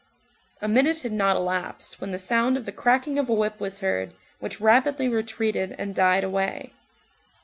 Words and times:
A 0.63 0.67
minute 0.67 1.01
had 1.01 1.11
not 1.11 1.35
elapsed, 1.35 2.01
when 2.01 2.09
the 2.09 2.17
sound 2.17 2.57
of 2.57 2.65
the 2.65 2.71
cracking 2.71 3.19
of 3.19 3.29
a 3.29 3.35
whip 3.35 3.59
was 3.59 3.81
heard, 3.81 4.15
which 4.39 4.59
rapidly 4.59 5.07
retreated 5.07 5.75
and 5.77 5.93
died 5.93 6.23
away. 6.23 6.73